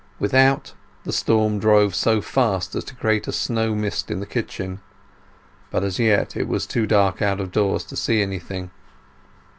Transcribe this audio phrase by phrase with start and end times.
[0.17, 0.73] Without,
[1.03, 4.79] the storm drove so fast as to create a snow mist in the kitchen;
[5.69, 8.71] but as yet it was too dark out of doors to see anything.